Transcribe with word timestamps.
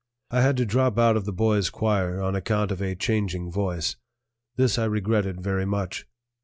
I 0.31 0.41
had 0.41 0.57
to 0.57 0.65
drop 0.65 0.97
out 0.97 1.15
of 1.15 1.25
the 1.25 1.31
boys' 1.31 1.69
choir 1.69 2.19
on 2.23 2.35
account 2.35 2.71
of 2.71 2.81
a 2.81 2.95
changing 2.95 3.51
voice; 3.51 3.97
this 4.55 4.79
I 4.79 4.85
regretted 4.85 5.39
very 5.43 5.67
much. 5.67 6.07